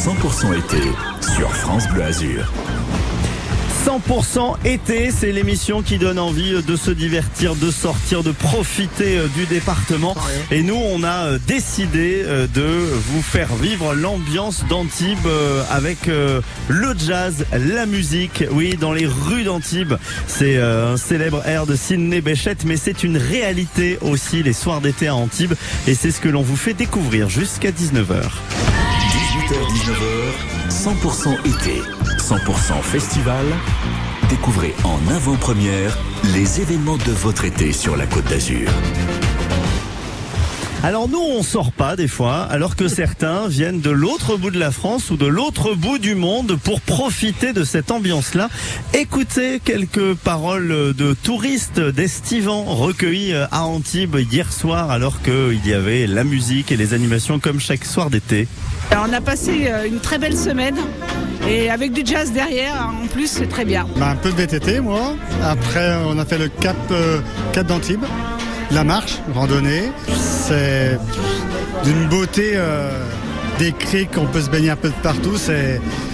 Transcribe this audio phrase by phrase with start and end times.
[0.00, 0.80] 100% été
[1.20, 2.50] sur France Bleu Azur.
[3.84, 9.26] 100% été, c'est l'émission qui donne envie de se divertir, de sortir, de profiter euh,
[9.36, 10.16] du département.
[10.50, 15.18] Et nous, on a euh, décidé euh, de vous faire vivre l'ambiance d'Antibes
[15.70, 18.44] avec le jazz, la musique.
[18.52, 19.96] Oui, dans les rues d'Antibes,
[20.26, 25.08] c'est un célèbre air de Sidney Béchette, mais c'est une réalité aussi les soirs d'été
[25.08, 25.54] à Antibes.
[25.86, 28.30] Et c'est ce que l'on vous fait découvrir jusqu'à 19h.
[29.50, 31.82] 18h-19h, 100% été,
[32.18, 33.44] 100% festival.
[34.28, 35.98] Découvrez en avant-première
[36.34, 38.70] les événements de votre été sur la Côte d'Azur.
[40.82, 44.58] Alors nous, on sort pas des fois, alors que certains viennent de l'autre bout de
[44.58, 48.48] la France ou de l'autre bout du monde pour profiter de cette ambiance-là.
[48.94, 56.06] Écoutez quelques paroles de touristes d'estivants recueillis à Antibes hier soir, alors qu'il y avait
[56.06, 58.48] la musique et les animations comme chaque soir d'été.
[58.92, 60.76] On a passé euh, une très belle semaine
[61.46, 63.86] et avec du jazz derrière, en plus, c'est très bien.
[63.96, 65.14] Bah, un peu de VTT, moi.
[65.44, 67.20] Après, on a fait le Cap, euh,
[67.52, 68.04] Cap d'Antibes,
[68.70, 69.90] la marche, randonnée.
[70.08, 70.98] C'est
[71.84, 72.52] d'une beauté.
[72.54, 72.90] Euh,
[73.60, 75.36] des criques, on peut se baigner un peu de partout.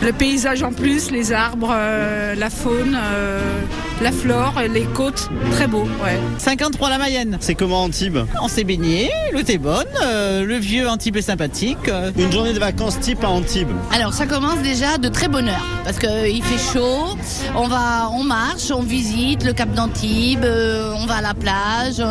[0.02, 3.60] Le paysage en plus, les arbres, euh, la faune, euh,
[4.02, 5.84] la flore, les côtes, très beau.
[6.02, 6.18] Ouais.
[6.38, 7.38] 53 la Mayenne.
[7.40, 8.18] C'est comment Antibes?
[8.42, 11.90] On s'est baigné, l'eau est bonne, euh, le vieux Antibes est sympathique.
[12.18, 13.70] Une journée de vacances type à Antibes.
[13.92, 17.16] Alors ça commence déjà de très bonne heure parce qu'il fait chaud.
[17.56, 22.02] On va, on marche, on visite le Cap d'Antibes, on va à la plage,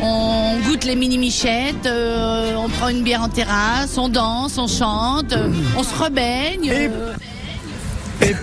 [0.00, 5.34] on goûte les mini michettes, on prend une bière en terrasse, on danse, on chante,
[5.76, 6.66] on se rebaigne.
[6.66, 6.90] Et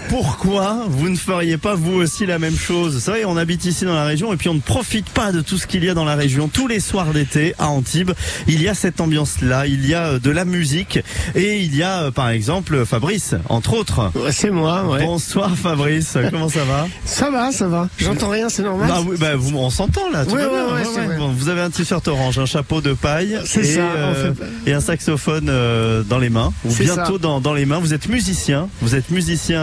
[0.09, 3.01] pourquoi vous ne feriez pas vous aussi la même chose?
[3.03, 5.41] C'est vrai, on habite ici dans la région et puis on ne profite pas de
[5.41, 6.47] tout ce qu'il y a dans la région.
[6.47, 8.11] Tous les soirs d'été à Antibes,
[8.47, 10.99] il y a cette ambiance-là, il y a euh, de la musique
[11.35, 14.11] et il y a euh, par exemple Fabrice, entre autres.
[14.31, 15.05] c'est moi, ouais.
[15.05, 16.87] Bonsoir Fabrice, comment ça va?
[17.05, 17.89] Ça va, ça va.
[17.97, 18.87] J'entends rien, c'est normal.
[18.87, 20.25] Bah, oui, bah, vous, on s'entend là.
[20.25, 24.33] Tout ouais, bon, vous avez un t-shirt orange, un chapeau de paille et, ça, euh,
[24.65, 27.79] et un saxophone euh, dans les mains, ou bientôt dans, dans, les mains.
[27.79, 29.59] Vous êtes musicien, vous êtes musicien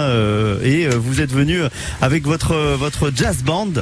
[0.62, 1.60] et euh, vous êtes venu
[2.00, 3.72] avec votre votre jazz band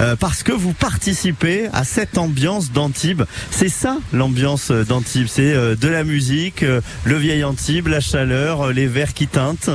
[0.00, 3.22] euh, parce que vous participez à cette ambiance d'Antibes.
[3.50, 9.14] C'est ça l'ambiance d'Antibes, c'est de la musique, le vieil Antibes, la chaleur, les verres
[9.14, 9.70] qui teintent.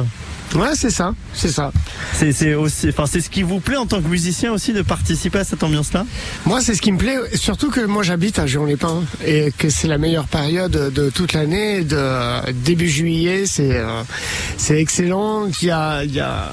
[0.56, 1.72] Ouais, c'est ça, c'est ça.
[2.14, 5.40] C'est aussi, enfin, c'est ce qui vous plaît en tant que musicien aussi de participer
[5.40, 6.06] à cette ambiance-là?
[6.46, 9.88] Moi, c'est ce qui me plaît, surtout que moi j'habite à Giron-les-Pins et que c'est
[9.88, 14.04] la meilleure période de toute l'année, de début juillet, c'est euh,
[14.58, 15.48] c'est excellent.
[15.62, 16.52] Il y a il y a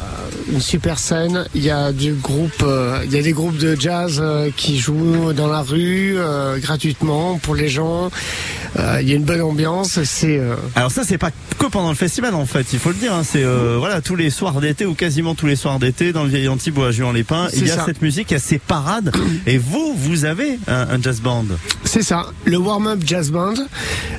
[0.53, 3.75] une super scène, il y a du groupe, euh, il y a des groupes de
[3.79, 6.17] jazz euh, qui jouent dans la rue
[6.61, 8.11] gratuitement pour les gens.
[9.01, 10.03] Il y a une bonne ambiance.
[10.05, 10.41] C'est
[10.75, 13.13] alors ça, c'est pas que pendant le festival en fait, il faut le dire.
[13.13, 13.45] Hein, c'est
[13.79, 16.79] voilà, tous les soirs d'été ou quasiment tous les soirs d'été dans le vieil Antibes
[16.79, 19.13] ou à Juan-les-Pins, il y a cette musique, il y a ces parades.
[19.47, 21.45] et vous, vous avez un, jazz band.
[21.85, 23.55] C'est ça, le warm-up jazz band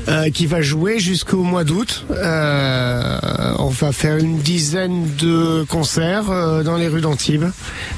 [0.08, 2.06] euh, qui va jouer jusqu'au mois d'août.
[2.12, 3.20] Euh,
[3.60, 7.46] on va faire une dizaine de concerts euh, dans les rues d'Antibes,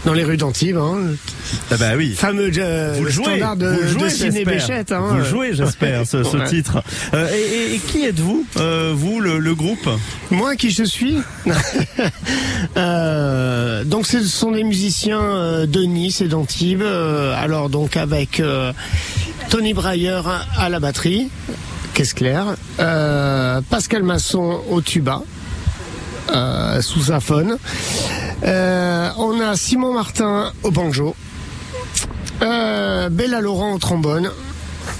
[0.05, 0.77] dans les rues d'Antibes.
[0.77, 1.15] Hein.
[1.71, 2.13] Ah bah oui.
[2.15, 4.91] Fameux vous le jouez, standard de, vous jouez, Ciné Béchette.
[4.91, 5.07] Hein.
[5.09, 6.83] Vous le jouez, j'espère, ce, ce titre.
[7.13, 8.45] Et, qui êtes-vous,
[8.93, 9.89] vous, le, groupe
[10.29, 11.17] Moi, qui je suis
[12.77, 16.81] euh, donc ce sont des musiciens euh, de Nice et d'Antibes.
[16.81, 18.41] Euh, alors donc avec
[19.49, 20.21] Tony Breyer
[20.57, 21.29] à la batterie,
[21.93, 22.55] qu'est-ce clair,
[23.69, 25.23] Pascal Masson au tuba.
[26.81, 27.57] sous saphone.
[28.43, 31.15] on a Simon Martin au banjo,
[32.39, 34.29] Bella Laurent au trombone,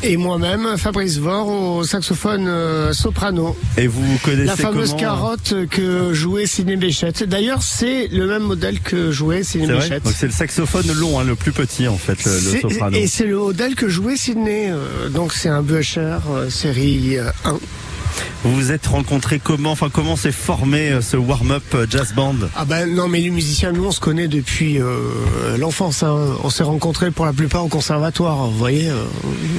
[0.03, 3.55] et moi-même, Fabrice Vore au saxophone euh, soprano.
[3.77, 5.01] Et vous connaissez La fameuse comment...
[5.01, 7.23] carotte que jouait Sidney Béchette.
[7.23, 10.03] D'ailleurs, c'est le même modèle que jouait Sidney Béchette.
[10.03, 12.97] Donc c'est le saxophone long, hein, le plus petit en fait, le, le soprano.
[12.97, 14.69] Et c'est le modèle que jouait Sidney.
[14.71, 17.59] Euh, donc c'est un Buescher euh, série 1.
[18.43, 22.35] Vous vous êtes rencontrés comment Enfin, comment s'est formé euh, ce warm-up euh, jazz band?
[22.55, 26.01] Ah ben non, mais les musiciens, nous, on se connaît depuis euh, l'enfance.
[26.01, 26.35] Hein.
[26.43, 28.47] On s'est rencontrés pour la plupart au conservatoire.
[28.47, 28.89] Vous voyez,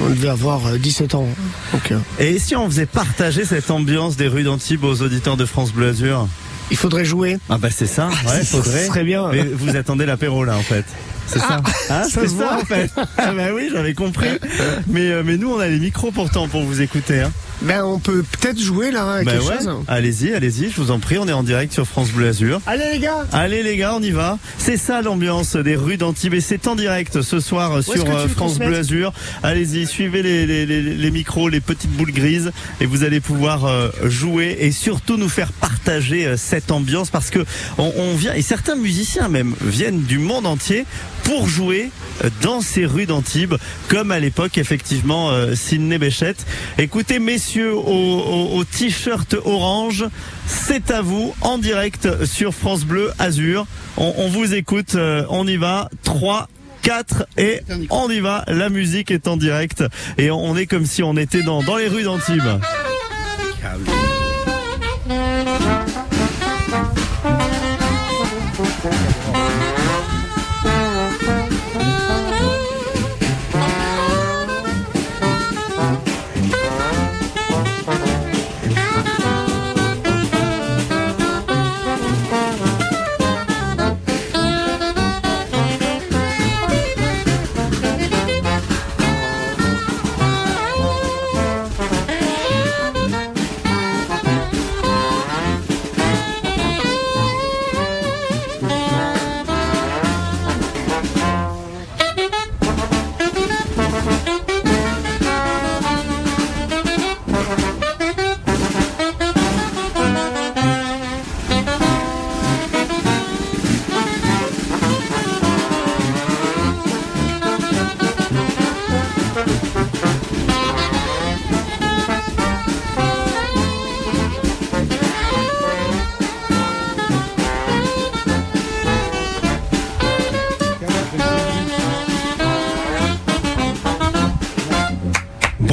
[0.04, 1.28] on devait avoir 17 ans.
[1.72, 5.72] Donc, Et si on faisait partager cette ambiance des rues d'Antibes aux auditeurs de France
[5.72, 6.26] Bleu Azur?
[6.70, 7.38] Il faudrait jouer.
[7.48, 8.08] Ah bah c'est ça.
[8.26, 8.86] Ouais, faudrait.
[8.86, 9.28] Très bien.
[9.30, 10.84] Mais vous attendez l'apéro là, en fait.
[11.28, 11.62] C'est ça.
[11.88, 12.90] Ah, c'est ça, en fait.
[13.16, 14.28] Ah bah oui, j'avais compris.
[14.88, 17.20] Mais, mais nous, on a les micros pourtant pour vous écouter.
[17.20, 17.30] Hein.
[17.64, 19.56] Ben, on peut peut-être jouer là, Bah quelque ouais.
[19.58, 19.70] chose.
[19.88, 22.60] Allez-y, allez-y, je vous en prie, on est en direct sur France Bleu Azur.
[22.66, 24.38] Allez les gars Allez les gars, on y va.
[24.58, 28.58] C'est ça l'ambiance des rues d'Antibes et c'est en direct ce soir sur euh, France
[28.58, 29.12] Bleu Azur.
[29.42, 32.50] Allez-y, suivez les, les, les, les micros, les petites boules grises
[32.80, 37.30] et vous allez pouvoir euh, jouer et surtout nous faire partager euh, cette ambiance parce
[37.30, 37.40] que
[37.78, 40.84] on, on vient et certains musiciens même viennent du monde entier
[41.24, 41.90] pour jouer
[42.24, 43.54] euh, dans ces rues d'Antibes
[43.88, 46.44] comme à l'époque effectivement euh, Sidney Béchette.
[46.78, 50.04] Écoutez messieurs au, au- au t-shirt orange,
[50.46, 53.66] c'est à vous en direct sur France Bleu Azur.
[53.96, 55.88] On, on vous écoute, euh, on y va.
[56.04, 56.48] 3
[56.82, 57.60] 4 et
[57.90, 58.44] on y va.
[58.48, 59.84] La musique est en direct
[60.18, 62.42] et on, on est comme si on était dans, dans les rues d'Antibes.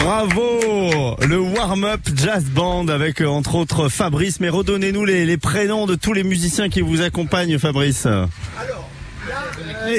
[0.10, 4.40] Bravo Le warm-up jazz band avec euh, entre autres Fabrice.
[4.40, 8.08] Mais redonnez-nous les, prénoms de tous les musiciens qui vous accompagnent, Fabrice.
[8.08, 8.26] Euh,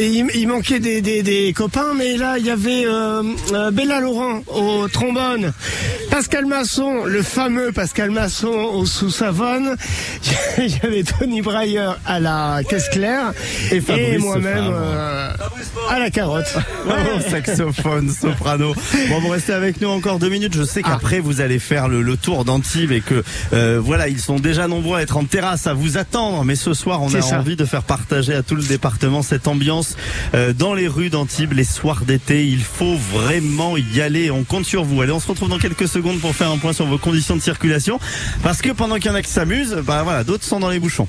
[0.00, 3.22] Il, manquait des, copains, mais là il y avait euh,
[3.70, 5.52] Bella Laurent au trombone,
[6.10, 9.76] Pascal Masson, le fameux Pascal Masson au sous-savonne,
[10.58, 13.32] il y avait Tony Breyer à la caisse claire
[13.70, 15.32] Et Fabrice moi-même euh,
[15.88, 16.52] à la carotte.
[16.86, 18.74] Oh, saxophone, soprano.
[19.08, 20.54] Bon, vous restez avec nous encore deux minutes.
[20.56, 23.22] Je sais qu'après vous allez faire le, le tour d'Antibes et que
[23.52, 26.44] euh, voilà, ils sont déjà nombreux à être en terrasse à vous attendre.
[26.44, 27.38] Mais ce soir, on a ça.
[27.38, 29.96] envie de faire partager à tout le département cette ambiance
[30.34, 32.46] euh, dans les rues d'Antibes les soirs d'été.
[32.46, 34.30] Il faut vraiment y aller.
[34.30, 35.00] On compte sur vous.
[35.00, 37.42] Allez, on se retrouve dans quelques secondes pour faire un point sur vos conditions de
[37.42, 38.00] circulation.
[38.42, 40.78] Parce que pendant qu'il y en a qui s'amusent, bah voilà, d'autres sont dans les
[40.78, 41.08] bouchons.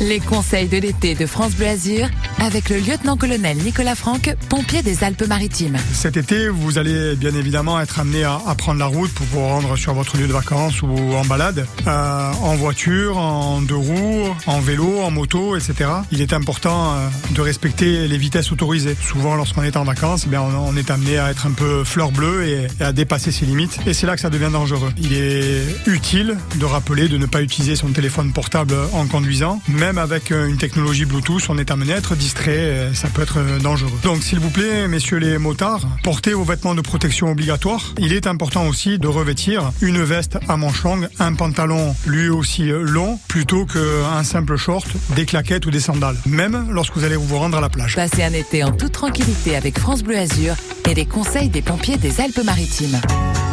[0.00, 2.08] Les conseils de l'été de France Bleu Azur
[2.38, 5.76] avec le lieutenant-colonel Nicolas Franck, pompier des Alpes-Maritimes.
[5.92, 9.76] Cet été, vous allez bien évidemment être amené à, prendre la route pour vous rendre
[9.76, 14.60] sur votre lieu de vacances ou en balade, euh, en voiture, en deux roues, en
[14.60, 15.90] vélo, en moto, etc.
[16.12, 18.96] Il est important euh, de respecter les vitesses autorisées.
[19.02, 22.10] Souvent, lorsqu'on est en vacances, eh bien, on, est amené à être un peu fleur
[22.10, 23.78] bleue et à dépasser ses limites.
[23.86, 24.92] Et c'est là que ça devient dangereux.
[24.96, 29.49] Il est utile de rappeler de ne pas utiliser son téléphone portable en conduisant.
[29.68, 32.56] Même avec euh, une technologie Bluetooth, on est amené à être distrait.
[32.56, 33.90] euh, Ça peut être euh, dangereux.
[34.02, 37.94] Donc, s'il vous plaît, messieurs les motards, portez vos vêtements de protection obligatoires.
[37.98, 42.64] Il est important aussi de revêtir une veste à manches longues, un pantalon lui aussi
[42.68, 44.86] long, plutôt qu'un simple short,
[45.16, 46.16] des claquettes ou des sandales.
[46.26, 47.94] Même lorsque vous allez vous rendre à la plage.
[47.96, 50.54] Passez un été en toute tranquillité avec France Bleu Azur
[50.88, 53.00] et les conseils des pompiers des Alpes-Maritimes.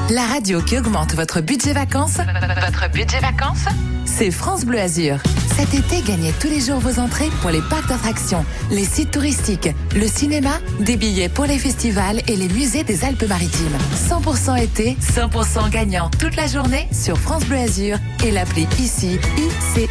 [0.10, 2.18] La radio qui augmente votre budget vacances.
[2.18, 3.66] Votre budget vacances
[4.06, 5.18] C'est France Bleu Azur.
[5.58, 9.70] Cet été, gagnez tous les jours vos entrées pour les parcs d'attractions, les sites touristiques,
[9.96, 13.78] le cinéma, des billets pour les festivals et les musées des Alpes-Maritimes.
[14.10, 19.90] 100% été, 100% gagnant toute la journée sur France Bleu Azur et l'appli ICI ICI.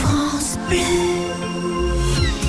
[0.00, 1.25] France Bleu.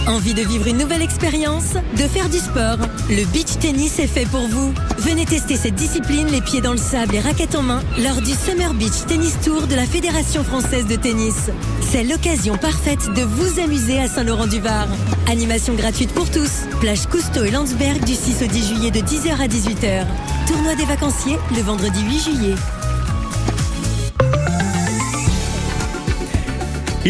[0.07, 2.77] Envie de vivre une nouvelle expérience De faire du sport
[3.09, 4.73] Le beach tennis est fait pour vous.
[4.99, 8.31] Venez tester cette discipline les pieds dans le sable et raquettes en main lors du
[8.31, 11.51] Summer Beach Tennis Tour de la Fédération française de tennis.
[11.81, 14.87] C'est l'occasion parfaite de vous amuser à Saint-Laurent-du-Var.
[15.29, 16.63] Animation gratuite pour tous.
[16.79, 20.05] Plage Cousteau et Landsberg du 6 au 10 juillet de 10h à 18h.
[20.47, 22.55] Tournoi des vacanciers le vendredi 8 juillet.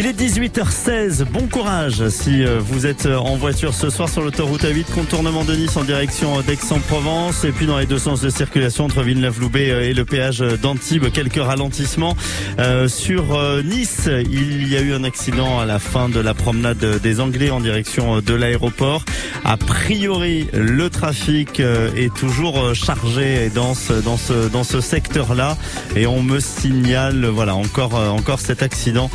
[0.00, 1.24] Il est 18h16.
[1.24, 5.42] Bon courage si euh, vous êtes euh, en voiture ce soir sur l'autoroute A8, contournement
[5.42, 9.70] de Nice en direction d'Aix-en-Provence et puis dans les deux sens de circulation entre Villeneuve-Loubet
[9.72, 11.10] euh, et le péage d'Antibes.
[11.10, 12.14] Quelques ralentissements
[12.86, 14.08] sur Nice.
[14.08, 17.60] Il y a eu un accident à la fin de la promenade des Anglais en
[17.60, 19.04] direction de l'aéroport.
[19.44, 25.56] A priori, le trafic est toujours chargé et dense dans ce dans ce secteur-là
[25.96, 29.10] et on me signale voilà encore encore cet accident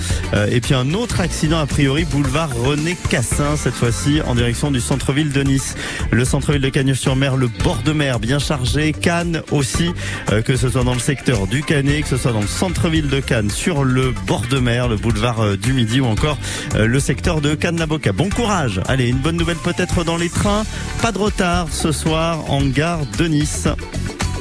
[0.50, 4.80] et puis un autre accident a priori boulevard René Cassin cette fois-ci en direction du
[4.80, 5.76] centre-ville de Nice.
[6.12, 9.92] Le centre-ville de Cagnes-sur-Mer, le bord de mer bien chargé, Cannes aussi,
[10.32, 13.08] euh, que ce soit dans le secteur du Canet, que ce soit dans le centre-ville
[13.08, 16.38] de Cannes, sur le bord de mer, le boulevard euh, du Midi ou encore
[16.76, 18.12] euh, le secteur de Cannes-la-Boca.
[18.12, 18.82] Bon courage.
[18.88, 20.64] Allez, une bonne nouvelle peut-être dans les trains.
[21.02, 23.68] Pas de retard ce soir en gare de Nice.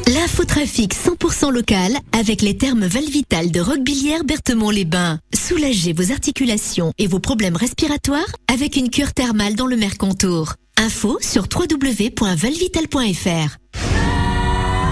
[0.09, 5.21] L'infotrafic 100% local avec les termes Valvital de Roquebillière Berthemont-les-Bains.
[5.35, 10.54] Soulagez vos articulations et vos problèmes respiratoires avec une cure thermale dans le Mercontour.
[10.76, 13.56] Info sur www.valvital.fr.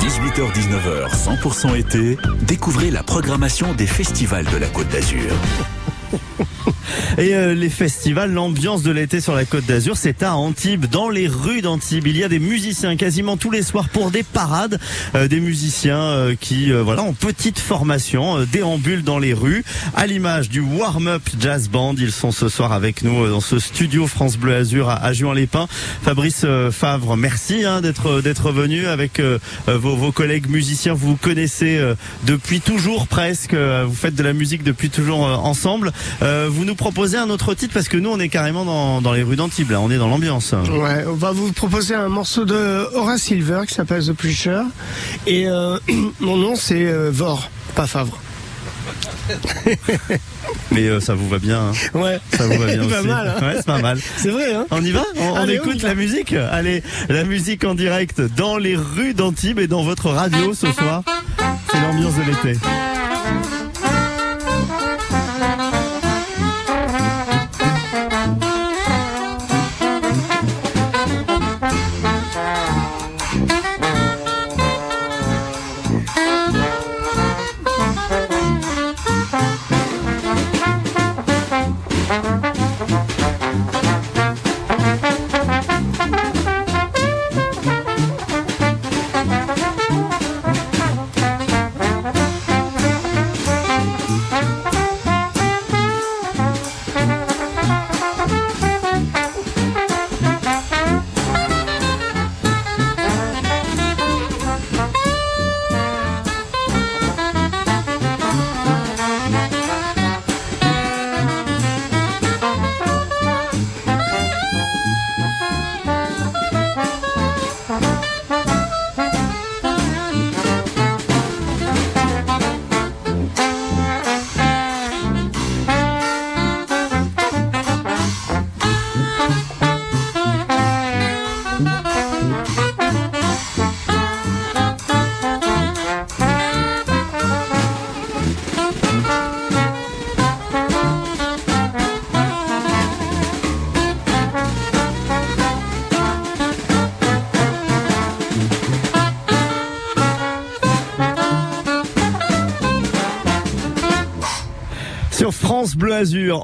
[0.00, 5.30] 18h-19h, 100% été, découvrez la programmation des festivals de la Côte d'Azur.
[7.18, 11.08] Et euh, les festivals, l'ambiance de l'été sur la Côte d'Azur, c'est à Antibes, dans
[11.08, 12.06] les rues d'Antibes.
[12.06, 14.78] Il y a des musiciens quasiment tous les soirs pour des parades,
[15.14, 19.64] euh, des musiciens euh, qui, voilà, en petite formation, déambulent dans les rues,
[19.96, 21.94] à l'image du warm-up jazz band.
[21.98, 25.68] Ils sont ce soir avec nous dans ce studio France Bleu Azur à, à Juan-les-Pins.
[26.02, 29.20] Fabrice Favre, merci hein, d'être d'être venu avec
[29.66, 30.94] vos, vos, collègues musiciens.
[30.94, 31.80] Vous vous connaissez
[32.24, 33.54] depuis toujours presque.
[33.54, 35.92] vous faites de la musique depuis toujours ensemble.
[36.20, 39.22] Vous nous proposer un autre titre parce que nous on est carrément dans, dans les
[39.22, 40.52] rues d'Antibes, on est dans l'ambiance.
[40.52, 44.62] Ouais, on va vous proposer un morceau de Horace Silver qui s'appelle The Preacher
[45.26, 45.78] et euh,
[46.20, 48.18] mon nom c'est euh, Vor, pas Favre.
[50.72, 51.60] Mais euh, ça vous va bien.
[51.60, 51.98] Hein.
[51.98, 52.18] Ouais.
[52.36, 53.06] Ça vous va bien aussi.
[53.06, 53.46] Mal, hein.
[53.46, 53.98] Ouais, c'est pas mal.
[54.16, 54.54] C'est vrai.
[54.54, 55.04] Hein on y va?
[55.18, 59.82] On, écoute la musique Allez, la musique en direct dans les rues d'Antibes et dans
[59.82, 61.02] votre radio ce soir.
[61.70, 62.58] C'est l'ambiance de l'été.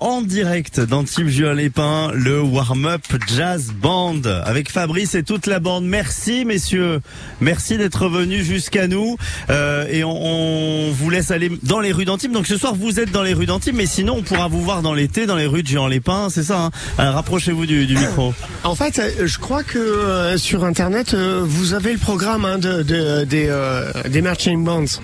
[0.03, 5.87] En direct d'Antibes Juin Lépin, le warm-up jazz band avec Fabrice et toute la bande.
[5.87, 7.01] Merci messieurs,
[7.41, 9.17] merci d'être venus jusqu'à nous
[9.49, 12.33] euh, et on, vous laisse aller dans les rues d'Antibes.
[12.33, 14.83] Donc ce soir vous êtes dans les rues d'Antibes, mais sinon on pourra vous voir
[14.83, 16.71] dans l'été dans les rues de Juan Lépin, c'est ça.
[16.99, 18.35] Hein Rapprochez-vous du, micro.
[18.63, 22.59] En fait, euh, je crois que euh, sur internet euh, vous avez le programme hein,
[22.59, 23.51] de, de, des
[24.11, 25.01] des marching bands.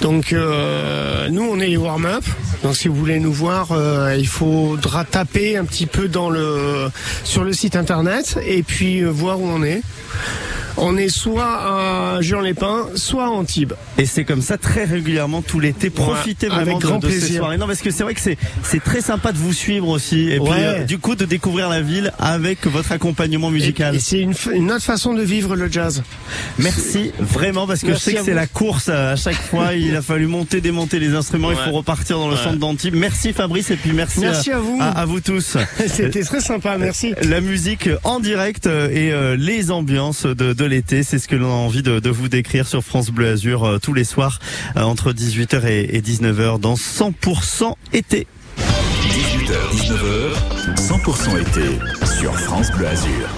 [0.00, 2.22] Donc nous on est les warm-up.
[2.62, 6.08] Donc si vous voulez nous voir, euh, il faudra taper un petit peu
[7.24, 9.82] sur le site internet et puis euh, voir où on est.
[10.76, 11.44] On est soit
[12.16, 13.74] à Jean-les-Pins, soit à Antibes.
[13.98, 15.90] Et c'est comme ça très régulièrement tout l'été.
[15.90, 17.28] Profitez vraiment avec grand de, plaisir.
[17.28, 17.58] ces soirées.
[17.58, 20.30] Non, parce que c'est vrai que c'est très sympa de vous suivre aussi.
[20.30, 20.56] Et puis Ouais.
[20.60, 23.94] euh, du coup de découvrir la ville avec votre accompagnement musical.
[23.94, 26.02] Et, et c'est une, autre façon de vivre le jazz.
[26.58, 29.74] Merci vraiment parce que Merci je sais que c'est la course euh, à chaque fois.
[29.74, 31.50] Il a fallu monter, démonter les instruments.
[31.50, 32.94] Il faut repartir dans le centre d'Antibes.
[32.94, 34.78] Merci Fabrice et puis merci, Merci à vous.
[34.80, 35.56] à, vous tous.
[35.86, 37.14] C'était très sympa, merci.
[37.22, 41.02] La musique en direct euh, et euh, les ambiances de, de l'été.
[41.02, 43.94] C'est ce que l'on a envie de, vous décrire sur France Bleu Azur euh, tous
[43.94, 44.38] les soirs
[44.76, 48.26] euh, entre 18h et, et 19h dans 100% été.
[48.58, 50.32] 18h, 19h,
[50.76, 53.28] 100% été sur France Bleu Azur.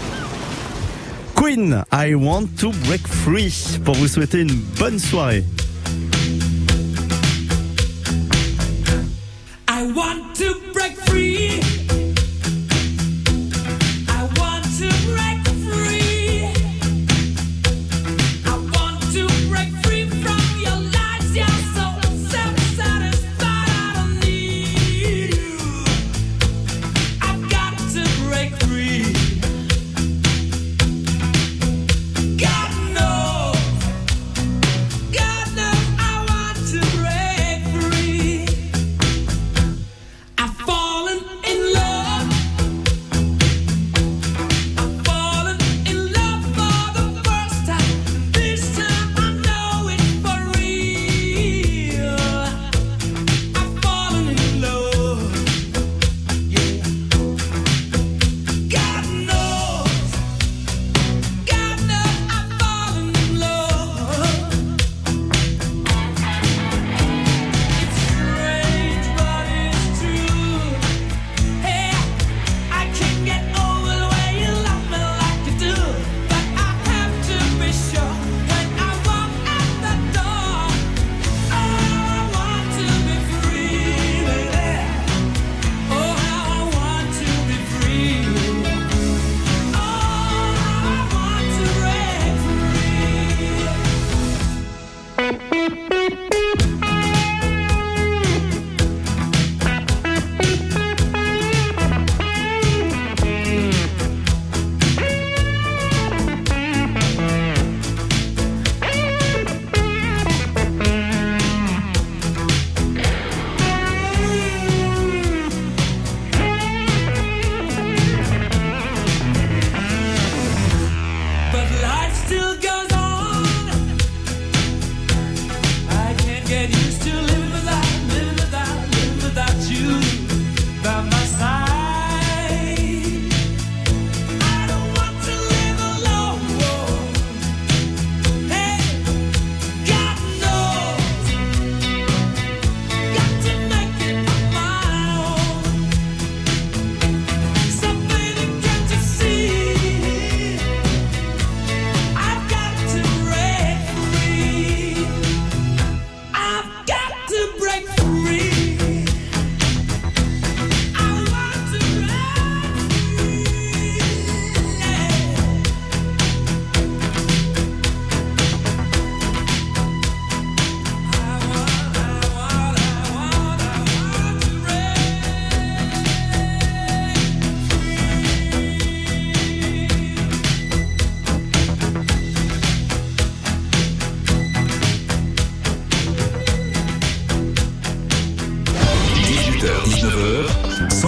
[1.34, 5.44] Queen, I want to break free pour vous souhaiter une bonne soirée.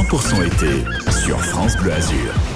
[0.08, 2.55] 100% été sur France Bleu Azur.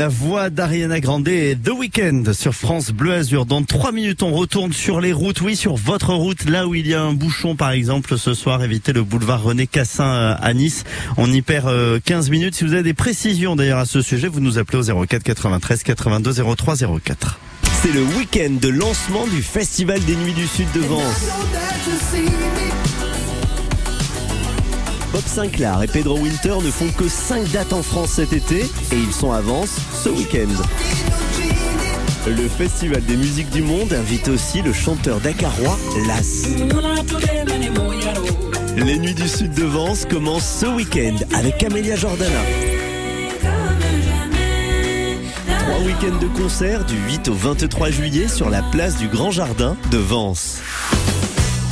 [0.00, 3.44] La voix d'Ariana Grande et The Weeknd sur France Bleu Azur.
[3.44, 5.42] Dans trois minutes, on retourne sur les routes.
[5.42, 8.64] Oui, sur votre route, là où il y a un bouchon, par exemple, ce soir,
[8.64, 10.84] évitez le boulevard René Cassin euh, à Nice.
[11.18, 12.54] On y perd euh, 15 minutes.
[12.54, 15.82] Si vous avez des précisions d'ailleurs à ce sujet, vous nous appelez au 04 93
[15.82, 17.38] 82 03 04.
[17.82, 21.28] C'est le week-end de lancement du Festival des Nuits du Sud de Vence.
[25.12, 28.96] Bob Sinclair et Pedro Winter ne font que 5 dates en France cet été et
[28.96, 30.48] ils sont à Vence ce week-end.
[32.26, 36.46] Le Festival des musiques du monde invite aussi le chanteur dakarois Las.
[38.76, 42.40] Les Nuits du Sud de Vence commencent ce week-end avec Camélia Jordana.
[45.58, 49.76] Trois week-ends de concerts du 8 au 23 juillet sur la place du Grand Jardin
[49.90, 50.58] de Vence.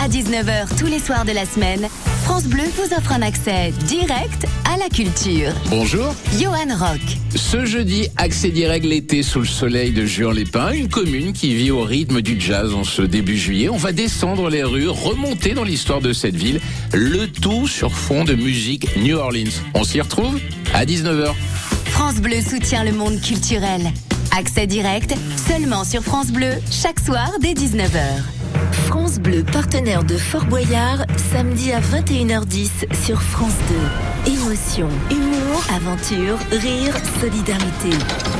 [0.03, 1.88] À 19h tous les soirs de la semaine,
[2.28, 5.50] France Bleu vous offre un accès direct à la culture.
[5.70, 6.14] Bonjour.
[6.38, 7.00] Johan Rock.
[7.34, 11.80] Ce jeudi, accès direct l'été sous le soleil de Juan-les-Pins, une commune qui vit au
[11.80, 13.70] rythme du jazz en ce début juillet.
[13.70, 16.60] On va descendre les rues, remonter dans l'histoire de cette ville,
[16.92, 19.62] le tout sur fond de musique New Orleans.
[19.72, 20.38] On s'y retrouve
[20.74, 21.32] à 19h.
[21.86, 23.90] France Bleu soutient le monde culturel.
[24.36, 25.14] Accès direct
[25.48, 28.20] seulement sur France Bleu chaque soir dès 19h.
[28.87, 32.71] France Bleu, partenaire de Fort Boyard, samedi à 21h10
[33.05, 33.55] sur France
[34.27, 34.33] 2.
[34.33, 37.90] Émotion, humour, aventure, rire, solidarité.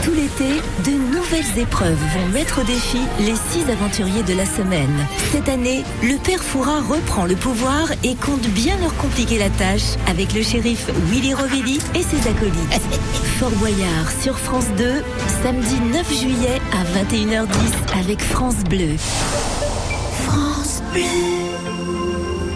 [0.05, 5.07] Tout l'été, de nouvelles épreuves vont mettre au défi les six aventuriers de la semaine.
[5.33, 9.97] Cette année, le père Fouras reprend le pouvoir et compte bien leur compliquer la tâche
[10.09, 12.83] avec le shérif Willy Rovelli et ses acolytes.
[13.39, 15.03] Fort Boyard sur France 2,
[15.43, 18.97] samedi 9 juillet à 21h10 avec France Bleu.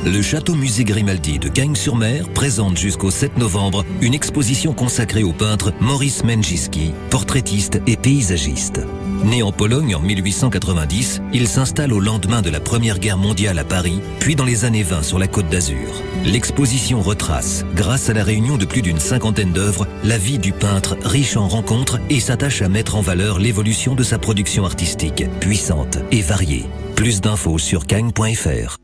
[0.05, 5.73] Le Château Musée Grimaldi de Cagnes-sur-Mer présente jusqu'au 7 novembre une exposition consacrée au peintre
[5.81, 8.81] Maurice Menjiski, portraitiste et paysagiste.
[9.25, 13.65] Né en Pologne en 1890, il s'installe au lendemain de la Première Guerre mondiale à
[13.65, 16.03] Paris, puis dans les années 20 sur la Côte d'Azur.
[16.25, 20.97] L'exposition retrace, grâce à la réunion de plus d'une cinquantaine d'œuvres, la vie du peintre
[21.05, 25.99] riche en rencontres et s'attache à mettre en valeur l'évolution de sa production artistique, puissante
[26.11, 26.65] et variée.
[26.97, 28.77] Plus d'infos sur cagne.fr.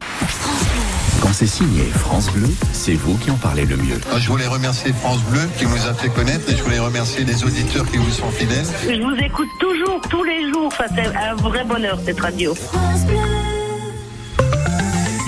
[1.21, 4.01] Quand c'est signé France Bleu, c'est vous qui en parlez le mieux.
[4.13, 7.25] Ah, Je voulais remercier France Bleu qui nous a fait connaître et je voulais remercier
[7.25, 8.67] les auditeurs qui vous sont fidèles.
[8.85, 10.67] Je vous écoute toujours, tous les jours.
[10.67, 12.55] Enfin, c'est un vrai bonheur, cette radio.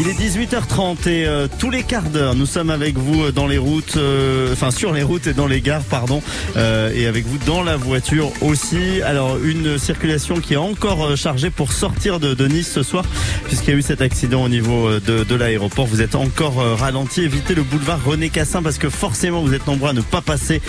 [0.03, 3.47] Il est 18h30 et euh, tous les quarts d'heure, nous sommes avec vous euh, dans
[3.47, 6.23] les routes, euh, enfin sur les routes et dans les gares, pardon,
[6.57, 9.03] et avec vous dans la voiture aussi.
[9.03, 13.05] Alors une circulation qui est encore chargée pour sortir de, Nice ce soir,
[13.45, 15.87] puisqu'il y a eu cet accident au niveau de, l'aéroport.
[15.87, 17.23] Vous êtes encore ralenti.
[17.23, 20.63] Évitez le boulevard René Cassin parce que forcément vous êtes nombreux à ne pas passer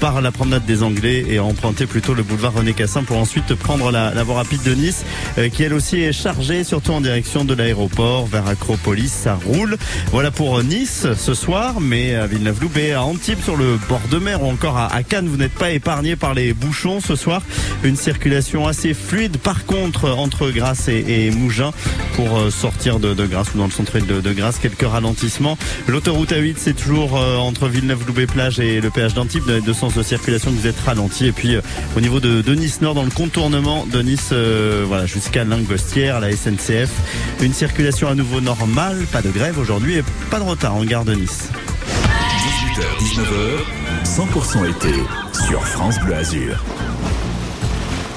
[0.00, 3.54] par la promenade des Anglais et à emprunter plutôt le boulevard René Cassin pour ensuite
[3.54, 5.04] prendre la, la voie rapide de Nice,
[5.52, 9.12] qui elle aussi est chargée, surtout en direction de l'aéroport vers Acropolis.
[9.12, 9.76] Ça roule.
[10.10, 14.18] Voilà pour euh, Nice ce soir, mais à Villeneuve-Loubet, à Antibes sur le bord de
[14.18, 17.42] mer ou encore à, Cannes, vous n'êtes pas épargné par les bouchons ce soir.
[17.84, 19.36] Une circulation assez fluide.
[19.36, 21.72] Par contre, entre Grasse et, et Mougins,
[22.14, 25.58] pour euh, sortir de, Grasse ou dans le centre de, de Grasse, quelques ralentissements.
[25.88, 29.94] L'autoroute A8, c'est toujours euh, entre Villeneuve-Loubet-Plage et le péage d'Antibes, dans les deux sens
[29.94, 31.26] de circulation vous êtes ralenti.
[31.26, 31.60] Et puis euh,
[31.96, 36.30] au niveau de, Nice Nord, dans le contournement de Nice, euh, voilà, jusqu'à Lingostière, la
[36.32, 36.90] SNCF,
[37.40, 38.61] une circulation à nouveau normale,
[39.10, 41.48] pas de grève aujourd'hui et pas de retard en gare de Nice.
[42.70, 43.64] 18h, 19h,
[44.04, 44.94] 100% été
[45.46, 46.62] sur France Bleu Azur.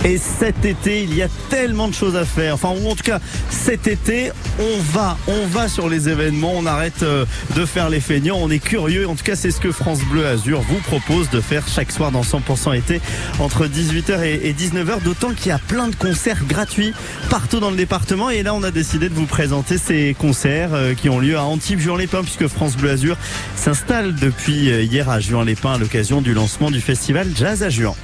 [0.06, 2.54] Et cet été, il y a tellement de choses à faire.
[2.54, 6.54] Enfin, en tout cas, cet été, on va, on va sur les événements.
[6.56, 8.38] On arrête euh, de faire les feignants.
[8.40, 9.10] On est curieux.
[9.10, 12.12] En tout cas, c'est ce que France Bleu Azur vous propose de faire chaque soir
[12.12, 13.02] dans 100% été
[13.40, 15.02] entre 18h et 19h.
[15.02, 16.94] D'autant qu'il y a plein de concerts gratuits
[17.32, 18.30] partout dans le département.
[18.30, 21.46] Et là, on a décidé de vous présenter ces concerts euh, qui ont lieu à
[21.46, 23.18] Antibes, Juan-les-Pins, puisque France Bleu Azur
[23.56, 27.96] s'installe depuis euh, hier à Juan-les-Pins à l'occasion du lancement du festival Jazz à Juan.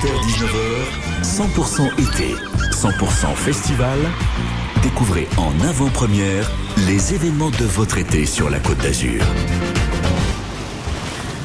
[0.00, 2.34] 18h, 19h, 100% été,
[2.72, 3.98] 100% festival.
[4.82, 6.50] Découvrez en avant-première
[6.88, 9.22] les événements de votre été sur la Côte d'Azur.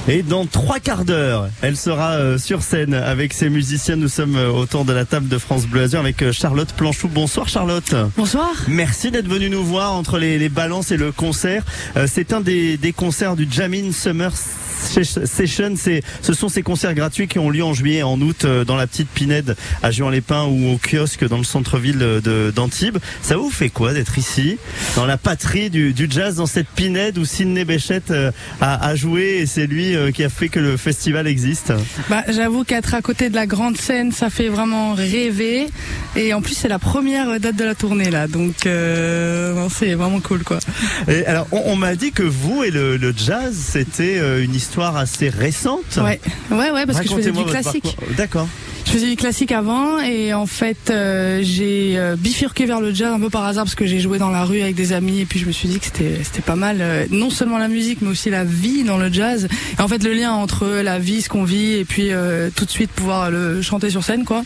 [0.07, 3.95] Et dans trois quarts d'heure, elle sera euh, sur scène avec ses musiciens.
[3.95, 7.07] Nous sommes euh, autour de la table de France Bleu Azur avec euh, Charlotte Planchou.
[7.07, 7.95] Bonsoir Charlotte.
[8.15, 8.51] Bonsoir.
[8.67, 11.63] Merci d'être venue nous voir entre les, les balances et le concert.
[12.05, 15.73] C'est un des, des concerts du Jamin Summer Session.
[15.75, 18.75] C'est, ce sont ces concerts gratuits qui ont lieu en juillet et en août dans
[18.75, 22.97] la petite Pinède à Juan-les-Pins ou au kiosque dans le centre-ville de, d'Antibes.
[23.23, 24.57] Ça vous fait quoi d'être ici,
[24.95, 28.13] dans la patrie du, du jazz, dans cette Pinède où Sidney Béchette
[28.61, 31.73] a, a joué et c'est lui euh, qui a fait que le festival existe
[32.09, 35.67] Bah, j'avoue qu'être à côté de la grande scène, ça fait vraiment rêver.
[36.15, 40.19] Et en plus, c'est la première date de la tournée là, donc euh, c'est vraiment
[40.19, 40.59] cool quoi.
[41.07, 44.55] Et alors, on, on m'a dit que vous et le, le jazz, c'était euh, une
[44.55, 45.97] histoire assez récente.
[45.97, 46.19] Ouais,
[46.51, 47.97] ouais, ouais, parce que je faisais du classique.
[48.17, 48.47] D'accord.
[48.85, 53.11] Je faisais du classique avant et en fait euh, j'ai euh, bifurqué vers le jazz
[53.11, 55.25] un peu par hasard parce que j'ai joué dans la rue avec des amis et
[55.25, 58.01] puis je me suis dit que c'était c'était pas mal euh, non seulement la musique
[58.01, 59.47] mais aussi la vie dans le jazz.
[59.77, 62.11] Et en fait le lien entre la vie ce qu'on vit et puis
[62.55, 64.43] tout de suite pouvoir le chanter sur scène quoi.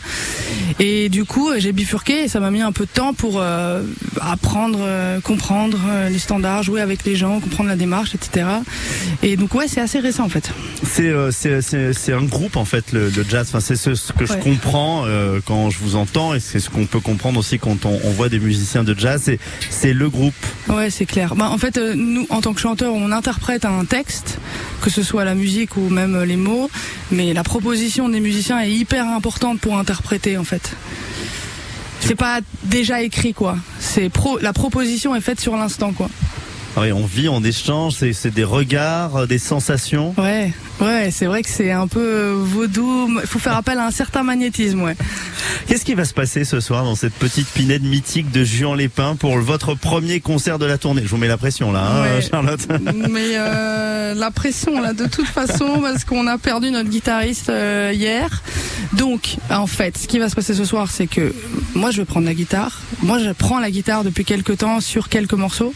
[0.78, 3.42] Et du coup j'ai bifurqué et ça m'a mis un peu de temps pour
[4.20, 4.80] apprendre
[5.22, 8.46] comprendre les standards jouer avec les gens comprendre la démarche etc
[9.22, 10.50] et donc ouais c'est assez récent en fait.
[10.82, 11.12] C'est
[11.92, 13.48] c'est un groupe en fait le, jazz.
[13.48, 14.40] Enfin c'est ce, que Ouais.
[14.40, 18.00] comprends euh, quand je vous entends et c'est ce qu'on peut comprendre aussi quand on,
[18.04, 19.30] on voit des musiciens de jazz.
[19.70, 20.34] C'est le groupe.
[20.68, 21.34] Ouais, c'est clair.
[21.34, 24.38] Bah, en fait, euh, nous, en tant que chanteurs, on interprète un texte,
[24.80, 26.70] que ce soit la musique ou même euh, les mots,
[27.10, 30.76] mais la proposition des musiciens est hyper importante pour interpréter, en fait.
[32.00, 33.56] C'est pas déjà écrit, quoi.
[33.78, 36.08] C'est pro, la proposition est faite sur l'instant, quoi.
[36.76, 37.94] Ah oui, on vit, on échange.
[37.94, 40.14] C'est c'est des regards, euh, des sensations.
[40.16, 43.08] Ouais, ouais, c'est vrai que c'est un peu vaudou.
[43.20, 44.96] Il faut faire appel à un certain magnétisme, ouais.
[45.66, 49.16] Qu'est-ce qui va se passer ce soir dans cette petite pinette mythique de Juan Lépin
[49.16, 51.02] pour votre premier concert de la tournée?
[51.04, 52.20] Je vous mets la pression là, hein.
[52.20, 52.66] Charlotte.
[53.10, 57.92] Mais euh, la pression là de toute façon parce qu'on a perdu notre guitariste euh,
[57.94, 58.42] hier.
[58.92, 61.34] Donc en fait, ce qui va se passer ce soir, c'est que
[61.74, 62.80] moi je vais prendre la guitare.
[63.02, 65.74] Moi je prends la guitare depuis quelques temps sur quelques morceaux.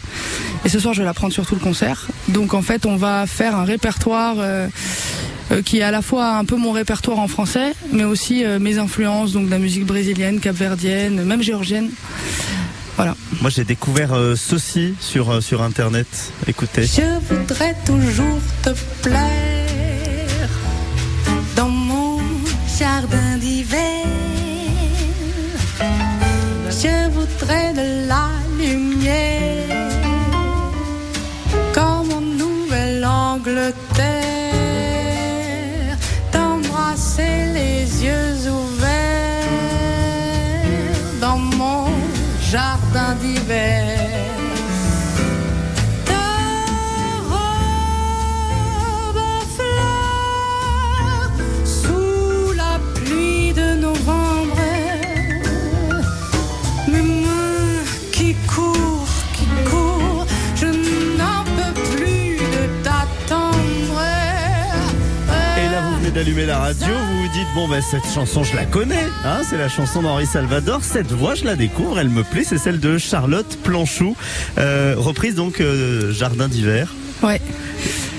[0.65, 2.05] Et ce soir je vais la prendre sur tout le concert.
[2.27, 4.35] Donc en fait on va faire un répertoire.
[4.39, 4.67] euh,
[5.51, 8.57] euh, qui est à la fois un peu mon répertoire en français, mais aussi euh,
[8.57, 11.89] mes influences, donc de la musique brésilienne, capverdienne, même géorgienne.
[12.95, 13.15] Voilà.
[13.41, 16.07] Moi j'ai découvert euh, ceci sur euh, sur internet.
[16.47, 16.83] Écoutez.
[16.85, 18.71] Je voudrais toujours te
[19.03, 20.49] plaire
[21.55, 22.19] dans mon
[22.79, 24.03] jardin d'hiver.
[26.71, 29.44] Je voudrais de la lumière
[36.31, 39.49] T'embrasser les yeux ouverts
[41.19, 41.87] dans mon
[42.41, 43.34] jardin d'hiver.
[66.45, 69.69] La radio, vous vous dites bon ben cette chanson je la connais, hein, c'est la
[69.69, 70.83] chanson d'Henri Salvador.
[70.83, 74.15] Cette voix je la découvre, elle me plaît, c'est celle de Charlotte Planchou,
[74.57, 76.93] euh, reprise donc euh, Jardin d'hiver.
[77.23, 77.41] Ouais.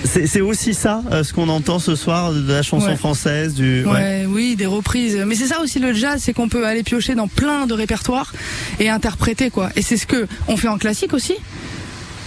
[0.05, 2.97] C'est aussi ça, euh, ce qu'on entend ce soir de la chanson Ouais.
[2.97, 3.85] française du.
[3.85, 5.17] Ouais, oui, des reprises.
[5.27, 8.33] Mais c'est ça aussi le jazz, c'est qu'on peut aller piocher dans plein de répertoires
[8.79, 9.71] et interpréter quoi.
[9.77, 11.35] Et c'est ce que on fait en classique aussi.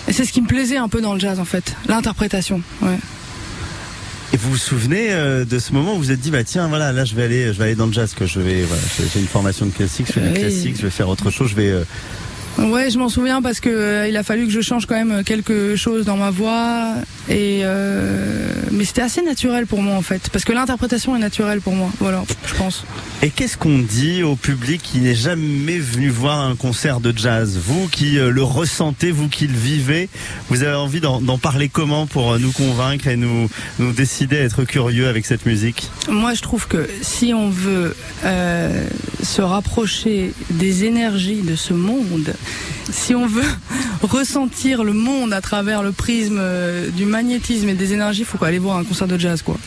[0.08, 2.62] Et c'est ce qui me plaisait un peu dans le jazz en fait, l'interprétation.
[2.82, 2.98] Ouais.
[4.34, 6.68] Et vous vous souvenez euh, de ce moment où vous vous êtes dit bah tiens
[6.68, 8.82] voilà là je vais aller je vais aller dans le jazz que je vais voilà
[9.14, 10.40] j'ai- une formation de classique je fais du Oui.
[10.40, 11.84] classique je vais faire autre chose je vais euh,
[12.60, 15.24] Ouais, je m'en souviens parce que euh, il a fallu que je change quand même
[15.24, 16.94] quelque chose dans ma voix
[17.30, 21.62] et euh, mais c'était assez naturel pour moi en fait parce que l'interprétation est naturelle
[21.62, 21.90] pour moi.
[22.00, 22.86] Voilà, je pense.
[23.22, 27.60] Et qu'est-ce qu'on dit au public qui n'est jamais venu voir un concert de jazz?
[27.62, 30.08] Vous qui euh, le ressentez, vous qui le vivez,
[30.50, 34.44] vous avez envie d'en parler comment pour euh, nous convaincre et nous, nous décider à
[34.44, 35.92] être curieux avec cette musique?
[36.08, 38.88] Moi, je trouve que si on veut euh,
[39.22, 42.34] se rapprocher des énergies de ce monde,
[42.90, 43.44] si on veut
[44.02, 46.42] ressentir le monde à travers le prisme
[46.96, 49.58] du magnétisme et des énergies, il faut aller voir un concert de jazz, quoi.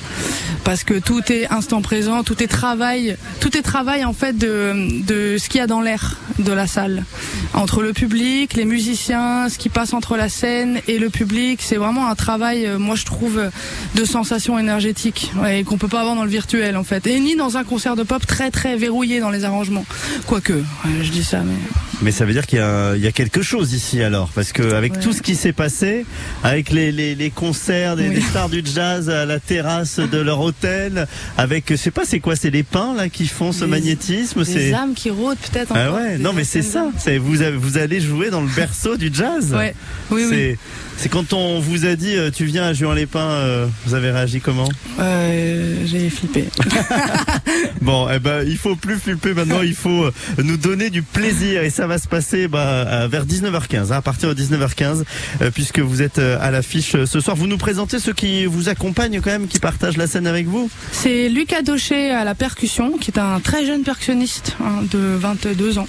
[0.64, 5.02] Parce que tout est instant présent, tout est travail, tout est travail en fait de,
[5.04, 7.04] de ce qu'il y a dans l'air de la salle,
[7.52, 11.60] entre le public, les musiciens, ce qui passe entre la scène et le public.
[11.62, 13.50] C'est vraiment un travail, euh, moi je trouve,
[13.94, 17.34] de sensation énergétique ouais, qu'on peut pas avoir dans le virtuel en fait, et ni
[17.36, 19.84] dans un concert de pop très très verrouillé dans les arrangements.
[20.26, 20.62] Quoique,
[21.02, 21.54] je dis ça, mais
[22.02, 24.52] Mais ça veut dire qu'il y, a- il y a quelque chose ici alors, parce
[24.52, 25.00] que avec Ouais.
[25.00, 26.04] tout ce qui s'est passé,
[26.44, 28.14] avec les, les, les concerts des, Oui.
[28.14, 32.20] des stars du jazz à la terrasse de leur hôtel, avec je sais pas c'est
[32.20, 35.72] quoi, c'est les pins là qui font ce magnétisme, des c'est âmes qui rôdent peut-être.
[35.74, 36.86] ah ouais, non mais c'est ça.
[37.20, 39.52] Vous, vous allez jouer dans le berceau du jazz.
[39.52, 39.74] Ouais.
[40.12, 40.56] Oui, oui.
[41.02, 44.40] C'est quand on vous a dit euh, tu viens à Juan-les-Pins, euh, vous avez réagi
[44.40, 44.68] comment
[45.00, 46.44] Euh, J'ai flippé.
[47.80, 50.06] Bon, eh ben, il faut plus flipper maintenant, il faut
[50.38, 54.32] nous donner du plaisir et ça va se passer bah, vers 19h15, hein, à partir
[54.32, 55.02] de 19h15,
[55.40, 57.34] euh, puisque vous êtes à l'affiche ce soir.
[57.34, 60.70] Vous nous présentez ceux qui vous accompagnent quand même, qui partagent la scène avec vous?
[60.92, 65.78] C'est Lucas Daucher à la percussion, qui est un très jeune percussionniste hein, de 22
[65.78, 65.88] ans.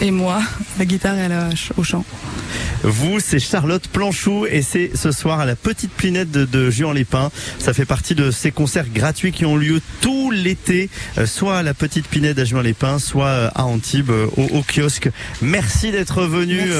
[0.00, 0.42] Et moi,
[0.80, 2.04] la guitare et la au chant.
[2.82, 7.30] Vous, c'est Charlotte Planchou et c'est ce soir à la Petite Plinette de, de Juan-les-Pins.
[7.58, 11.62] Ça fait partie de ces concerts gratuits qui ont lieu tout l'été, euh, soit à
[11.62, 15.10] la Petite Pinède à Juan-les-Pins, soit euh, à Antibes euh, au, au kiosque.
[15.42, 16.70] Merci d'être venu Merci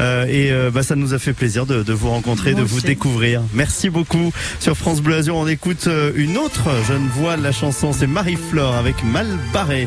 [0.00, 2.66] euh, et euh, bah, ça nous a fait plaisir de, de vous rencontrer, Moi de
[2.66, 3.42] vous découvrir.
[3.54, 4.32] Merci beaucoup.
[4.60, 8.74] Sur France Bleu Azur, on écoute une autre jeune voix de la chanson, c'est Marie-Flore
[8.74, 9.86] avec Mal barré.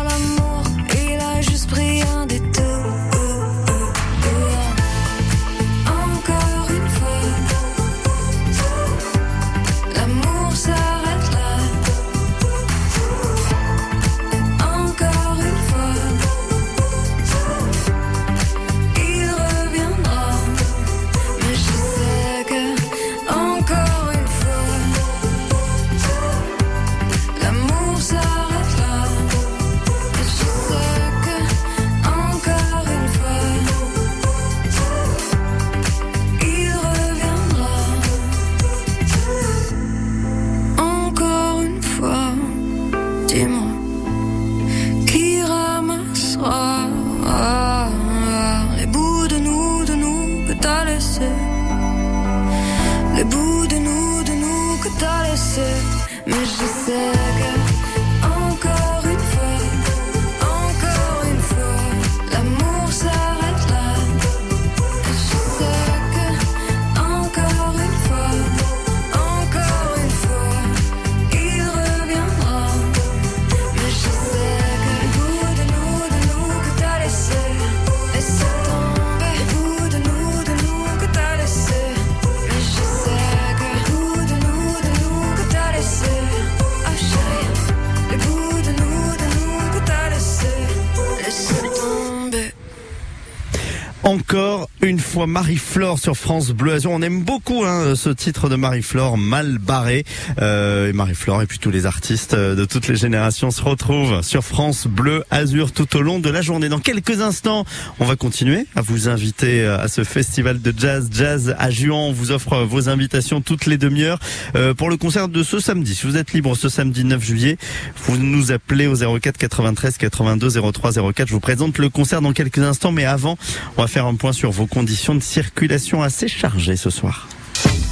[95.27, 96.91] Marie-Flore sur France Bleu Azur.
[96.91, 100.03] On aime beaucoup hein, ce titre de Marie-Flore, mal barré.
[100.41, 104.21] Euh, et Marie-Flore et puis tous les artistes euh, de toutes les générations se retrouvent
[104.21, 106.69] sur France Bleu Azur tout au long de la journée.
[106.69, 107.65] Dans quelques instants,
[107.99, 112.09] on va continuer à vous inviter euh, à ce festival de jazz, jazz à Juan.
[112.09, 114.19] On vous offre vos invitations toutes les demi-heures
[114.55, 115.95] euh, pour le concert de ce samedi.
[115.95, 117.57] Si vous êtes libre ce samedi 9 juillet,
[118.05, 121.27] vous nous appelez au 04 93 82 03 04.
[121.27, 123.37] Je vous présente le concert dans quelques instants, mais avant,
[123.77, 127.27] on va faire un point sur vos conditions circulation assez chargées ce soir.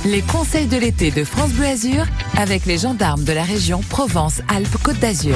[0.06, 2.06] Les conseils de l'été de France Bleu Azur
[2.38, 5.36] avec les gendarmes de la région Provence-Alpes-Côte d'Azur.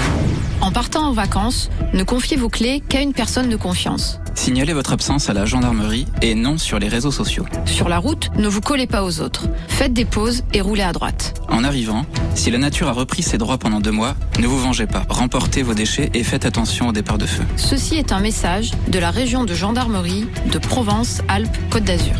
[0.62, 4.20] En partant en vacances, ne confiez vos clés qu'à une personne de confiance.
[4.36, 7.46] Signalez votre absence à la gendarmerie et non sur les réseaux sociaux.
[7.66, 9.48] Sur la route, ne vous collez pas aux autres.
[9.68, 11.34] Faites des pauses et roulez à droite.
[11.50, 14.88] En arrivant, si la nature a repris ses droits pendant deux mois, ne vous vengez
[14.88, 15.06] pas.
[15.10, 17.44] Remportez vos déchets et faites attention au départ de feu.
[17.58, 22.16] Ceci est un message de la région de gendarmerie de Provence-Alpes-Côte d'Azur.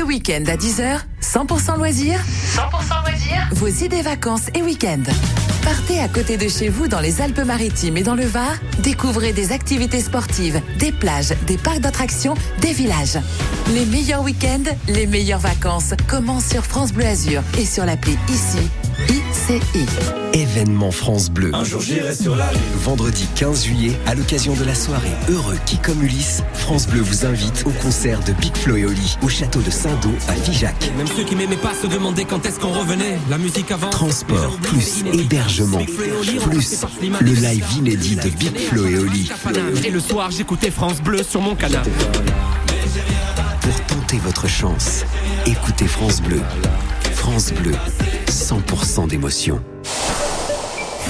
[0.00, 2.20] Ce week-end à 10h, 100% loisirs
[2.56, 5.02] 100% loisirs Vos idées vacances et week-end.
[5.62, 8.54] Partez à côté de chez vous dans les Alpes-Maritimes et dans le Var.
[8.78, 12.32] Découvrez des activités sportives, des plages, des parcs d'attractions,
[12.62, 13.18] des villages.
[13.74, 15.92] Les meilleurs week-ends, les meilleures vacances.
[16.08, 18.70] commence sur France Bleu Azur et sur l'appli ICI.
[19.08, 19.86] ICI.
[20.32, 21.50] Événement France Bleu.
[21.54, 22.60] Un jour j'irai sur la lune.
[22.82, 27.24] Vendredi 15 juillet, à l'occasion de la soirée Heureux qui comme Ulysse, France Bleu vous
[27.26, 30.74] invite au concert de Big Flo et Oli au château de Saint-Do à Figeac.
[30.96, 33.18] Même ceux qui m'aimaient pas se demandaient quand est-ce qu'on revenait.
[33.28, 33.90] La musique avant.
[33.90, 36.84] Transport, plus hébergement, plus
[37.20, 39.30] le live inédit de Big Flo et Oli.
[39.84, 41.90] Et le soir, j'écoutais France Bleu sur mon canapé.
[43.60, 45.04] Pour tenter votre chance,
[45.46, 46.40] écoutez France Bleu.
[47.30, 47.74] France Bleu,
[48.26, 49.62] 100% d'émotion.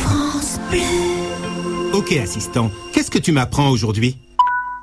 [0.02, 0.80] France Bleu.
[1.94, 4.18] Ok, assistant, qu'est-ce que tu m'apprends aujourd'hui?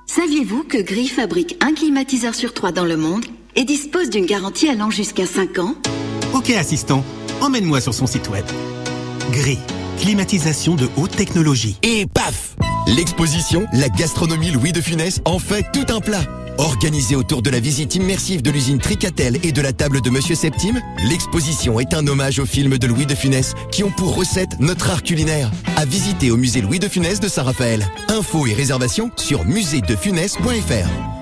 [0.08, 3.24] Saviez-vous que Gris fabrique un climatiseur sur trois dans le monde
[3.56, 5.76] et dispose d'une garantie allant jusqu'à 5 ans?
[6.34, 7.06] Ok, assistant,
[7.40, 8.46] emmène-moi sur son site web.
[9.32, 9.60] Gris,
[10.00, 11.78] climatisation de haute technologie.
[11.84, 12.56] Et paf
[12.96, 16.24] L'exposition La gastronomie Louis de Funès en fait tout un plat.
[16.58, 20.36] Organisée autour de la visite immersive de l'usine Tricatel et de la table de Monsieur
[20.36, 24.60] Septime, l'exposition est un hommage aux films de Louis de Funès qui ont pour recette
[24.60, 25.52] notre art culinaire.
[25.76, 27.86] À visiter au musée Louis de Funès de Saint-Raphaël.
[28.08, 31.17] Infos et réservations sur muséedefunès.fr.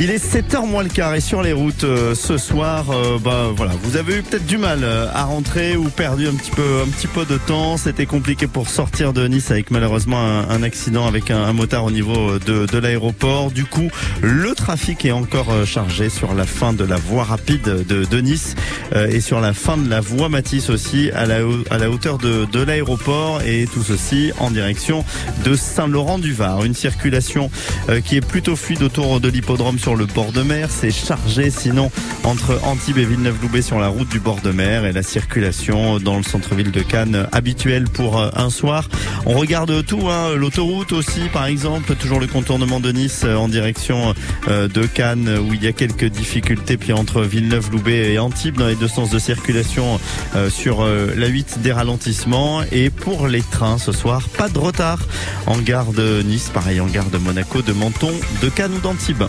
[0.00, 3.52] Il est 7h moins le quart et sur les routes euh, ce soir, euh, bah
[3.54, 6.80] voilà, vous avez eu peut-être du mal euh, à rentrer ou perdu un petit peu
[6.84, 7.76] un petit peu de temps.
[7.76, 12.40] C'était compliqué pour sortir de Nice avec malheureusement un, accident avec un, motard au niveau
[12.40, 13.52] de, de l'aéroport.
[13.52, 13.88] Du coup,
[14.20, 18.20] le trafic est encore euh, chargé sur la fin de la voie rapide de, de
[18.20, 18.56] Nice
[18.96, 21.38] euh, et sur la fin de la voie Matisse aussi à la,
[21.70, 25.04] à la hauteur de, de l'aéroport et tout ceci en direction
[25.44, 26.64] de Saint-Laurent-du-Var.
[26.64, 27.48] Une circulation
[27.88, 30.68] euh, qui est plutôt fluide autour de l'hippodrome sur le bord de mer.
[30.70, 31.90] C'est chargé sinon
[32.22, 36.16] entre Antibes et Villeneuve-Loubet sur la route du bord de mer et la circulation dans
[36.16, 38.88] le centre-ville de Cannes habituelle pour euh, un soir.
[39.26, 43.46] On regarde tout, hein, l'autoroute aussi par exemple, toujours le contournement de Nice euh, en
[43.46, 44.14] direction
[44.48, 48.68] euh, de Cannes où il y a quelques difficultés puis entre Villeneuve-Loubet et Antibes dans
[48.68, 50.00] les deux sens de circulation
[50.48, 54.98] sur la 8 des ralentissements et pour les trains ce soir pas de retard
[55.46, 59.24] en gare de Nice, pareil en gare de Monaco, de Menton, de Cannes ou d'Antibes.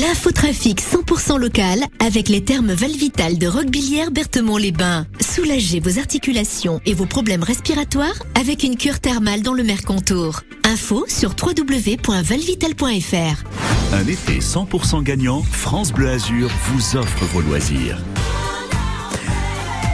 [0.00, 5.06] L'infotrafic 100% local avec les thermes Valvital de Roquebillière Berthemont-les-Bains.
[5.20, 10.40] Soulagez vos articulations et vos problèmes respiratoires avec une cure thermale dans le Mercantour.
[10.64, 13.44] Info sur www.valvital.fr.
[13.92, 17.98] Un été 100% gagnant, France Bleu Azur vous offre vos loisirs.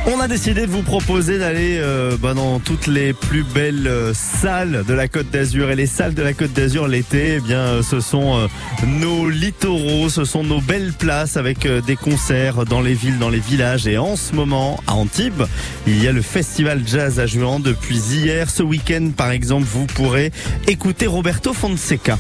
[0.07, 4.12] On a décidé de vous proposer d'aller euh, bah, dans toutes les plus belles euh,
[4.14, 5.70] salles de la Côte d'Azur.
[5.70, 8.48] Et les salles de la Côte d'Azur l'été, eh bien, euh, ce sont
[8.86, 13.40] nos littoraux, ce sont nos belles places avec des concerts dans les villes, dans les
[13.40, 13.86] villages.
[13.86, 15.42] Et en ce moment, à Antibes,
[15.86, 18.51] il y a le festival jazz à Juan depuis hier.
[18.51, 20.32] Ce week-end, par exemple, vous pourrez
[20.66, 22.18] écouter Roberto Fonseca.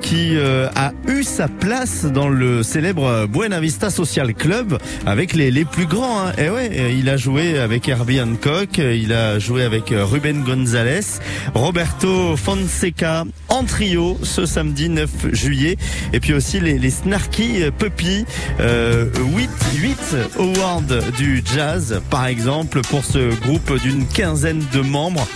[0.00, 5.50] Qui euh, a eu sa place dans le célèbre Buena Vista Social Club avec les,
[5.50, 6.28] les plus grands.
[6.28, 6.32] Hein.
[6.38, 10.44] Et ouais, euh, il a joué avec Herbie Hancock, euh, il a joué avec Ruben
[10.44, 11.20] Gonzalez,
[11.52, 15.76] Roberto Fonseca en trio ce samedi 9 juillet.
[16.14, 18.24] Et puis aussi les, les Snarky Puppy,
[18.60, 25.26] euh, 8, 8 awards du jazz par exemple pour ce groupe d'une quinzaine de membres.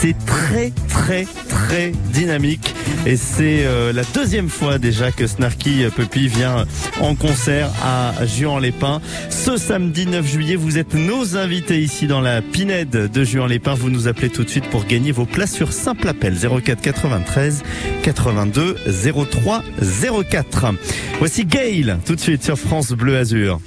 [0.00, 2.74] C'est très très très dynamique
[3.04, 6.64] et c'est euh, la deuxième fois déjà que Snarky Puppy vient
[7.00, 9.02] en concert à Juan-les-Pins.
[9.28, 13.74] Ce samedi 9 juillet, vous êtes nos invités ici dans la Pinède de Juan-les-Pins.
[13.74, 17.62] Vous nous appelez tout de suite pour gagner vos places sur simple appel 04 93
[18.02, 18.76] 82
[19.30, 19.62] 03
[20.30, 20.66] 04.
[21.18, 23.60] Voici Gail tout de suite sur France Bleu Azur.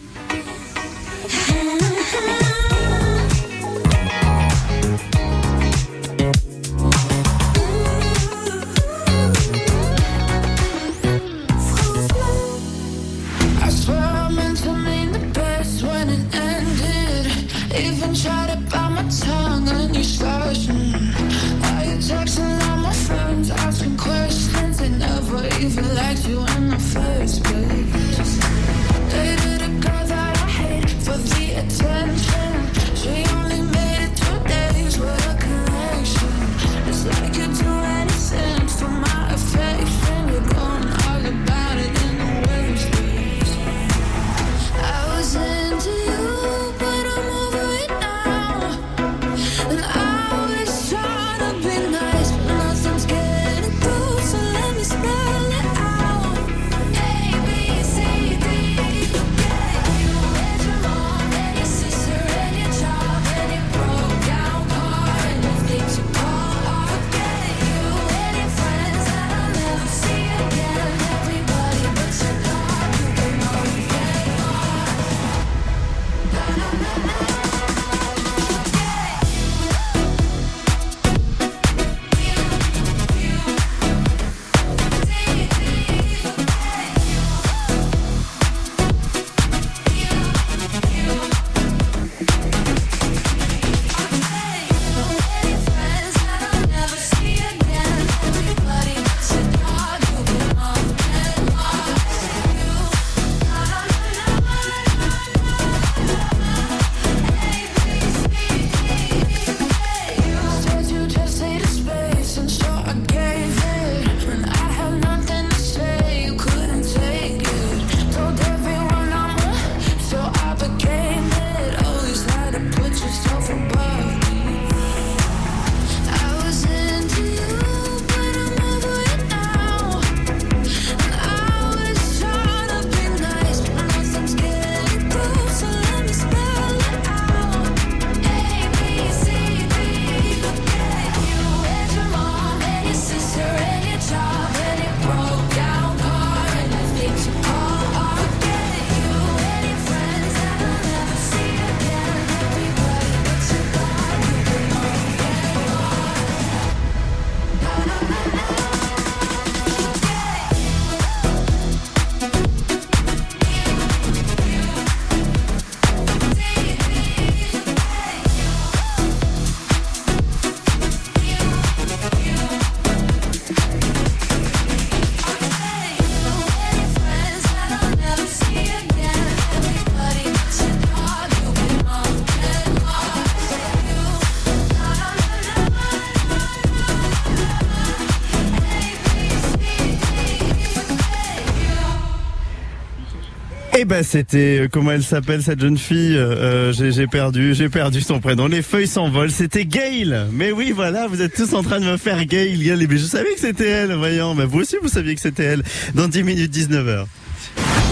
[194.04, 198.20] C'était euh, comment elle s'appelle cette jeune fille euh, euh, J'ai perdu, j'ai perdu son
[198.20, 198.48] prénom.
[198.48, 199.32] Les feuilles s'envolent.
[199.32, 200.28] C'était Gail.
[200.32, 202.58] Mais oui, voilà, vous êtes tous en train de me faire Gail.
[202.58, 202.88] Gail.
[202.88, 203.94] Mais je savais que c'était elle.
[203.94, 205.64] Voyons, mais vous aussi vous saviez que c'était elle.
[205.96, 207.06] Dans 10 minutes 19h.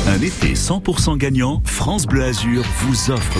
[0.07, 3.37] Un été 100% gagnant, France Bleu Azur vous offre